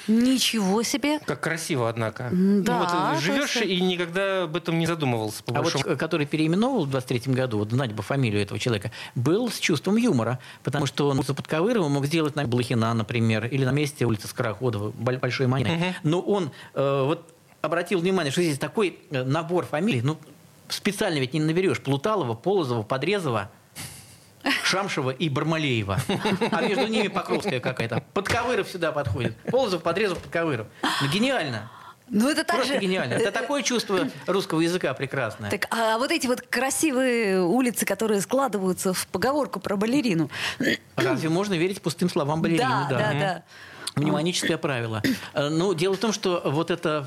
[0.09, 1.19] Ничего себе.
[1.19, 2.23] Как красиво, однако.
[2.23, 3.67] М, Ну, вот да, э, живешь точно.
[3.67, 7.33] и никогда об этом не задумывался, по А вот большому э, который переименовал в 23
[7.33, 11.35] году, вот знать бы фамилию этого человека, был с чувством юмора, потому что он улицу
[11.35, 15.95] Подковырова мог сделать на Блохина, например, или на месте улицы Скороходова, Боль- Большой Монеты.
[16.03, 20.17] Но он э, вот обратил внимание, что здесь такой э, набор фамилий, ну,
[20.69, 21.81] специально ведь не наберешь.
[21.81, 23.51] Плуталова, Полозова, Подрезова,
[24.63, 25.99] Шамшева и Бармалеева.
[26.51, 28.03] А между ними Покровская какая-то.
[28.13, 29.35] Подковыров сюда подходит.
[29.51, 30.67] Полозов, Подрезов, Подковыров.
[31.01, 31.69] Ну, гениально.
[32.11, 32.79] Ну, это так Просто же...
[32.79, 33.13] гениально.
[33.13, 35.51] Это такое чувство русского языка прекрасное.
[35.51, 40.29] Так, а вот эти вот красивые улицы, которые складываются в поговорку про балерину.
[40.95, 42.63] Разве можно верить пустым словам балерины?
[42.63, 43.43] Да, да, да.
[43.95, 45.03] Мнемоническое правило.
[45.33, 47.05] Э, Ну, дело в том, что вот это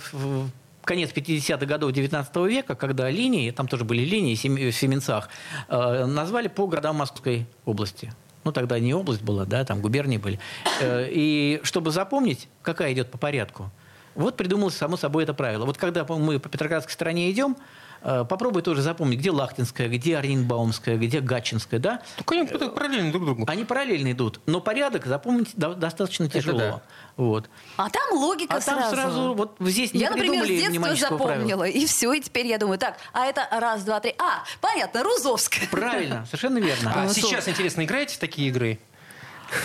[0.84, 5.28] конец 50-х годов 19 века, когда линии, там тоже были линии в Семенцах,
[5.68, 8.12] э, назвали по городам Московской области.
[8.44, 10.38] Ну, тогда не область была, да, там губернии были.
[10.80, 13.70] Э, И чтобы запомнить, какая идет по порядку,
[14.14, 15.64] вот придумалось само собой это правило.
[15.64, 17.56] Вот когда мы по Петроградской стороне идем,
[18.02, 22.02] попробуй тоже запомнить, где Лахтинская, где Оренбаумская, где Гатчинская, да?
[22.16, 23.44] Только они кто-то параллельно друг другу.
[23.48, 26.58] Они параллельно идут, но порядок запомнить до- достаточно тяжело.
[26.58, 26.82] да.
[27.16, 27.50] Вот.
[27.76, 28.96] А там логика А там сразу.
[28.96, 31.34] сразу, вот здесь не я, например, с детства мнемонического правила.
[31.48, 34.14] запомнила, и все, и теперь я думаю, так, а это раз, два, три.
[34.18, 35.68] А, понятно, Рузовская.
[35.70, 36.92] Правильно, совершенно верно.
[36.94, 38.78] А Ну, сейчас, интересно, играете в такие игры?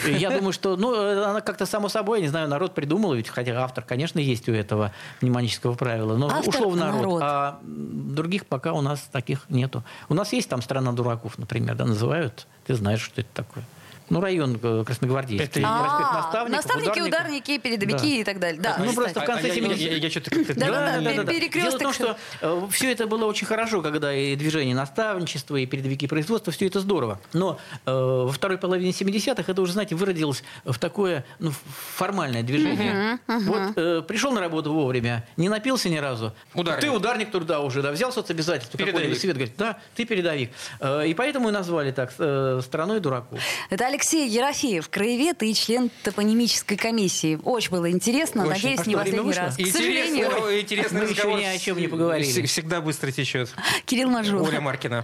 [0.05, 3.83] Я думаю, что ну, она как-то само собой, не знаю, народ придумал, ведь хотя автор,
[3.83, 7.01] конечно, есть у этого мнемонического правила, но Автор ушло в народ.
[7.01, 7.21] народ.
[7.23, 9.83] А других пока у нас таких нету.
[10.09, 12.47] У нас есть там страна дураков, например, да, называют.
[12.65, 13.63] Ты знаешь, что это такое.
[14.09, 15.45] Ну, район э, Красногвардейский.
[15.45, 17.07] Это- Проспект А, Наставников, наставники, ударников.
[17.19, 18.21] ударники, передовики Да.
[18.21, 18.61] и так далее.
[18.61, 19.75] Да, Ну, просто в конце А- а я- 70-х.
[19.83, 21.79] я- я- я что-то как-то- Да, да, да, пер- перекресток.
[21.81, 26.07] Дело в том, что все это было очень хорошо, когда и движение наставничества, и передовики
[26.07, 27.19] производства, все это здорово.
[27.33, 31.51] Но э, во второй половине 70-х это уже, знаете, выродилось в такое ну,
[31.95, 33.19] формальное движение.
[33.27, 36.33] Вот э, пришел на работу вовремя, не напился ни разу.
[36.53, 36.81] Ударник.
[36.81, 38.77] Ты ударник труда уже, да, взял соцобязательства.
[38.77, 39.17] Передовик.
[39.17, 40.51] Свет говорит, да, ты передовик.
[40.79, 43.39] Э, и поэтому и назвали так э, страной дураков.
[43.69, 47.39] Это Алексей Ерофеев, краевед и член топонимической комиссии.
[47.43, 48.43] Очень было интересно.
[48.43, 48.51] Очень.
[48.51, 49.55] Надеюсь, А не последний раз.
[49.57, 50.27] К сожалению,
[50.61, 52.29] интересный Мы еще ни о чем не поговорили.
[52.29, 53.49] вс- Всегда быстро течет.
[53.87, 54.41] Кирилл Мажун.
[54.43, 55.03] Оля Маркина.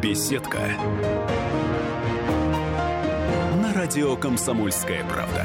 [0.00, 0.60] Беседка.
[3.60, 5.44] На радио «Комсомольская правда».